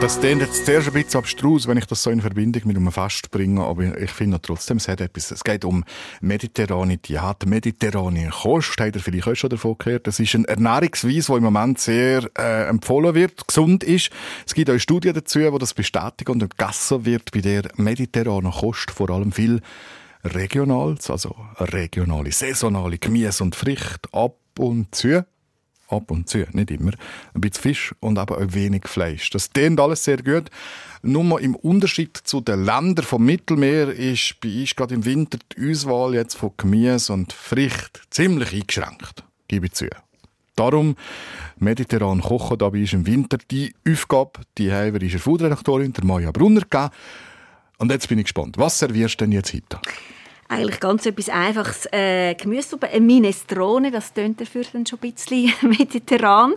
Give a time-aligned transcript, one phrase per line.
[0.00, 2.92] Das klingt jetzt zuerst ein bisschen abstrus, wenn ich das so in Verbindung mit einem
[2.92, 5.30] Fest bringe, aber ich finde trotzdem, es hat etwas.
[5.30, 5.84] Es geht um
[6.20, 10.06] mediterrane Diät, mediterrane Kost, habt ihr vielleicht auch schon davon gehört.
[10.06, 14.10] Das ist eine Ernährungsweise, die im Moment sehr äh, empfohlen wird, gesund ist.
[14.46, 18.90] Es gibt auch Studien dazu, die das bestätigen und gegessen wird bei der mediterranen Kost
[18.90, 19.60] vor allem viel
[20.22, 25.24] Regionales, also regionale, saisonale Gemüse und Früchte ab und zu
[25.88, 26.92] ab und zu, nicht immer,
[27.34, 29.30] ein bisschen Fisch und aber auch wenig Fleisch.
[29.30, 30.50] Das klingt alles sehr gut.
[31.02, 35.70] Nur im Unterschied zu den Ländern vom Mittelmeer ist bei uns gerade im Winter die
[35.70, 39.86] Auswahl jetzt von Gemüse und Früchten ziemlich eingeschränkt, gebe ich zu.
[40.56, 40.96] Darum
[41.58, 46.88] mediterran kochen dabei ist im Winter die Aufgabe, die wir Foodredaktorin, der Maja Brunner, gegeben.
[47.78, 48.56] Und jetzt bin ich gespannt.
[48.56, 49.78] Was servierst du denn jetzt heute?
[50.48, 51.86] Eigentlich ganz etwas Einfaches.
[51.92, 56.54] Äh, Gemüsesuppe, ein Minestrone, das tönt dafür dann schon ein bisschen mediterran.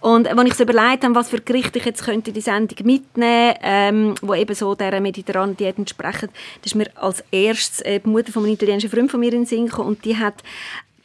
[0.00, 3.54] Und als ich so überlegt habe, was für Gerichte ich jetzt könnte die Sendung mitnehmen
[3.62, 6.28] ähm, wo eben so dieser mediterranen Diät entsprechen,
[6.62, 9.40] das ist mir als erstes äh, die Mutter von einem italienischen Freund von mir in
[9.40, 9.88] den Sinn gekommen.
[9.88, 10.42] Und die hat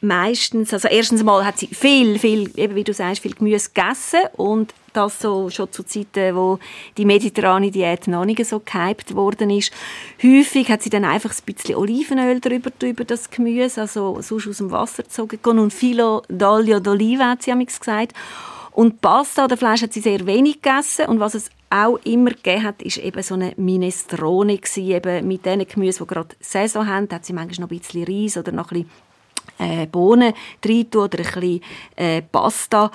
[0.02, 4.20] meistens, also erstens mal hat sie viel, viel, eben wie du sagst, viel Gemüse gegessen
[4.36, 6.58] und das so schon zu Zeiten, wo
[6.98, 9.72] die mediterrane Diät noch nicht so gehypt worden ist.
[10.22, 14.58] Häufig hat sie dann einfach ein bisschen Olivenöl drüber, über das Gemüse, also sonst aus
[14.58, 18.12] dem Wasser gezogen und Filo d'olio d'oliva hat sie gesagt.
[18.72, 22.64] Und Pasta oder Fleisch hat sie sehr wenig gegessen und was es auch immer gegeben
[22.64, 27.08] hat, ist eben so eine Minestrone gewesen, eben mit den Gemüse, die gerade Saison haben,
[27.08, 29.11] da hat sie manchmal noch ein bisschen Reis oder noch ein bisschen
[29.58, 31.60] äh, Bohnen rein oder ein bisschen
[31.96, 32.90] äh, Pasta.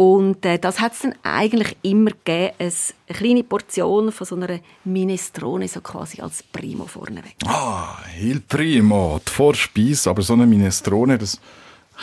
[0.00, 2.72] Und äh, das hat es dann eigentlich immer gegeben, eine,
[3.08, 7.36] eine kleine Portion von so einer Minestrone, so quasi als Primo vorneweg.
[7.44, 11.38] Ah, il Primo, die Vorspeise, aber so eine Minestrone, das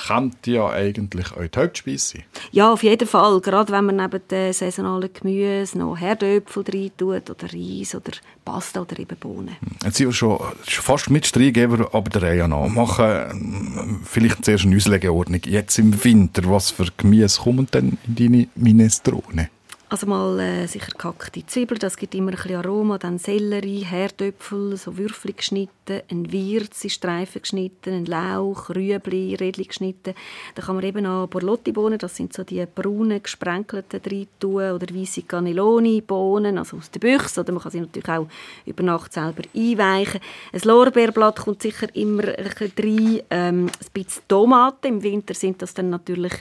[0.07, 2.23] könnte ja eigentlich auch die Hauptspeise sein.
[2.51, 3.41] Ja, auf jeden Fall.
[3.41, 8.11] Gerade wenn man neben den saisonalen Gemüse noch Herdöpfel rein tut, oder Reis, oder
[8.45, 9.55] Pasta oder eben Bohnen.
[9.83, 12.67] Jetzt sind wir schon fast mit Streitgeber, aber der Reihe nach.
[12.67, 15.41] Machen vielleicht zuerst eine Auslegeordnung.
[15.45, 19.49] Jetzt im Winter, was für Gemüse kommen denn in deine Minestrone?
[19.89, 22.97] Also mal äh, sicher gehackte Zwiebeln, das gibt immer ein bisschen Aroma.
[22.97, 29.65] Dann Sellerie, Herdöpfel, so Würfel geschnitten, ein Wirz in Streifen geschnitten, ein Lauch, Rüebli, Rädli
[29.65, 30.13] geschnitten.
[30.55, 34.87] Dann kann man eben noch Borlotti-Bohnen, das sind so die braunen, gesprenkelten rein tun, oder
[34.93, 37.41] weisse Cannelloni-Bohnen, also aus der Büchse.
[37.41, 38.27] Oder man kann sie natürlich auch
[38.65, 40.21] über Nacht selber einweichen.
[40.53, 43.21] Ein Lorbeerblatt kommt sicher immer rein.
[43.29, 46.33] Ähm, ein bisschen Tomaten, im Winter sind das dann natürlich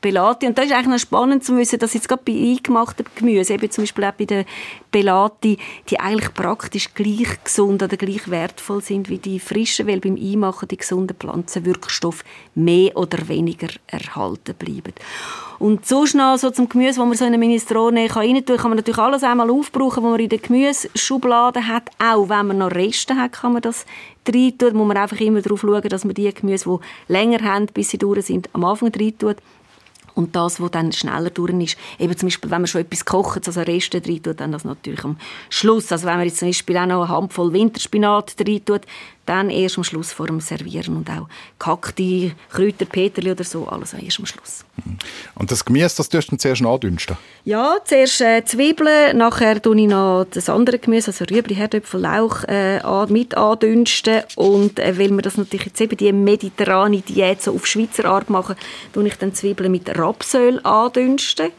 [0.00, 0.46] Pelati.
[0.46, 3.54] Und da ist eigentlich noch spannend zu wissen, dass jetzt gerade bei eingemacht gemachten Gemüse,
[3.54, 4.44] eben zum Beispiel auch bei den
[4.90, 10.16] Pelati, die eigentlich praktisch gleich gesund oder gleich wertvoll sind wie die frischen, weil beim
[10.16, 12.24] Einmachen die gesunden Pflanzenwirkstoffe
[12.54, 14.94] mehr oder weniger erhalten bleiben.
[15.58, 18.70] Und sonst noch so zum Gemüse, wo man so in eine Minestrone rein tun kann,
[18.70, 21.90] man natürlich alles einmal aufbrauchen, was man in der Gemüseschublade hat.
[21.98, 23.86] Auch wenn man noch Reste hat, kann man das
[24.28, 24.76] rein tun.
[24.76, 27.98] Muss man einfach immer darauf schauen, dass man die Gemüse, die länger haben, bis sie
[27.98, 29.36] durch sind, am Anfang rein tut.
[30.14, 33.46] Und das, was dann schneller durch ist, eben zum Beispiel, wenn man schon etwas kocht,
[33.46, 35.16] also Reste rein tut, dann das natürlich am
[35.50, 35.90] Schluss.
[35.90, 38.82] Also wenn man jetzt zum Beispiel auch noch eine Handvoll Winterspinat rein tut,
[39.26, 43.92] dann erst am Schluss vor dem Servieren und auch gehackte Kräuter, Peterli oder so, alles
[43.94, 44.64] erst am Schluss.
[44.76, 44.98] Mhm.
[45.34, 47.16] Und das Gemüse, das tust du zuerst andünsten?
[47.44, 52.44] Ja, zuerst äh, Zwiebeln, nachher tue ich noch das andere Gemüse, also Rüebli, Herdöpfel, Lauch
[52.44, 57.54] äh, mit andünsten und äh, weil wir das natürlich jetzt eben die mediterrane Diät so
[57.54, 58.56] auf Schweizer Art machen,
[58.92, 61.50] tue ich dann Zwiebeln mit Rapsöl andünsten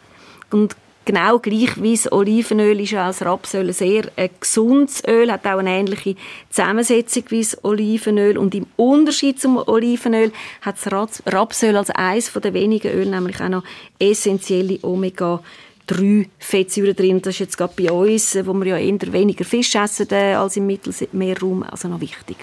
[0.51, 5.31] und genau gleich wie das Olivenöl ist ja als Rapsöl ein sehr ein gesundes Öl,
[5.31, 6.15] hat auch eine ähnliche
[6.49, 12.53] Zusammensetzung wie das Olivenöl und im Unterschied zum Olivenöl hat das Rapsöl als eines der
[12.53, 13.63] wenigen Öle nämlich auch noch
[13.99, 15.41] essentielle Omega
[15.87, 17.21] 3 Fettsäuren drin.
[17.21, 20.57] Das ist jetzt gerade bei uns, wo wir ja eher weniger Fisch essen äh, als
[20.57, 22.37] im Mittelmeerraum, also noch wichtig.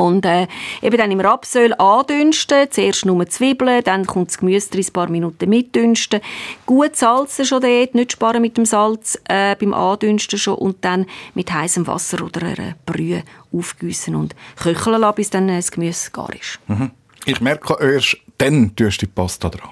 [0.00, 0.46] Und äh,
[0.80, 5.50] eben dann im Rapsöl andünsten, zuerst nur Zwiebeln, dann kommt das Gemüse ein paar Minuten
[5.50, 6.22] mitdünsten.
[6.64, 11.04] Gut salzen schon dort, nicht sparen mit dem Salz äh, beim Andünsten schon und dann
[11.34, 16.32] mit heißem Wasser oder einer Brühe aufgießen und köcheln lassen, bis dann das Gemüse gar
[16.32, 16.58] ist.
[16.68, 16.92] Mhm.
[17.26, 19.68] Ich merke erst, dann tust du die Pasta dran.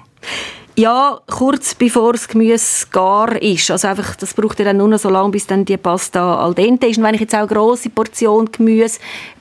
[0.79, 3.69] Ja, kurz bevor das Gemüse gar ist.
[3.69, 6.53] Also einfach, das braucht ja dann nur noch so lange, bis dann die Pasta al
[6.53, 6.97] dente ist.
[6.97, 8.99] Und wenn ich jetzt auch eine grosse Portion Gemüse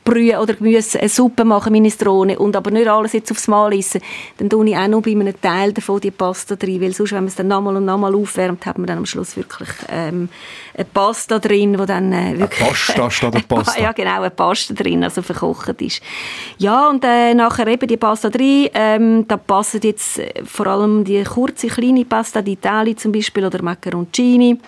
[0.08, 4.00] Brühe oder Gemüse, eine Suppe machen, Minestrone, und aber nicht alles jetzt aufs Mal essen,
[4.38, 7.18] dann tue ich auch noch bei einem Teil davon die Pasta drin, weil sonst, wenn
[7.18, 10.30] man es dann nochmal und nochmal aufwärmt, hat man dann am Schluss wirklich ähm,
[10.74, 12.60] eine Pasta drin, wo dann äh, wirklich...
[12.60, 13.82] Eine Pasta statt eine Pasta?
[13.82, 16.00] ja, genau, eine Pasta drin, also verkocht ist.
[16.56, 21.04] Ja, und äh, nachher eben die Pasta drin, ähm, da passen jetzt äh, vor allem
[21.04, 24.58] die kurze, kleine Pasta, die Itali zum Beispiel, oder Macaroncini,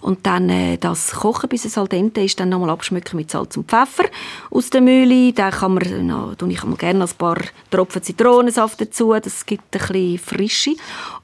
[0.00, 3.56] und dann äh, das kochen, bis es al dente ist, dann nochmal abschmecken mit Salz
[3.56, 4.04] und Pfeffer
[4.50, 5.32] aus der Mühle.
[5.32, 7.38] Dann kann man, na, tue ich mal gerne ein paar
[7.70, 10.74] Tropfen Zitronensaft dazu, das gibt ein bisschen Frische.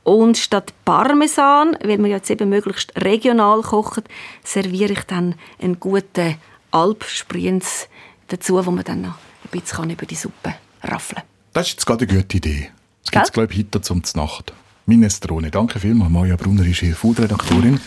[0.02, 4.04] Und statt Parmesan, weil wir jetzt eben möglichst regional kochen,
[4.42, 6.36] serviere ich dann einen guten
[6.70, 7.88] Alpspriens
[8.28, 9.14] dazu, wo man dann noch
[9.44, 11.24] ein bisschen über die Suppe raffeln kann.
[11.52, 12.70] Das ist jetzt gerade eine gute Idee.
[13.02, 14.52] Das gibt es, glaube ich, heute zum Nacht.
[14.86, 15.50] Minestrone.
[15.50, 16.10] Danke vielmals.
[16.10, 17.80] Maja Brunner ist hier Food-Redaktorin.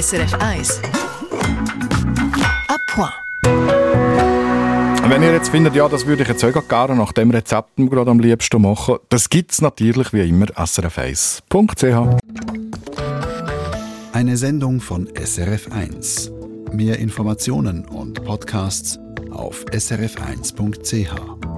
[0.00, 0.80] SRF 1.
[2.68, 3.12] A point.
[5.06, 8.10] Wenn ihr jetzt findet, ja, das würde ich jetzt auch gerne nach dem Rezept gerade
[8.10, 12.18] am liebsten machen, das gibt es natürlich wie immer srf1.ch.
[14.14, 16.32] Eine Sendung von SRF 1.
[16.72, 18.98] Mehr Informationen und Podcasts
[19.30, 21.51] auf srf1.ch.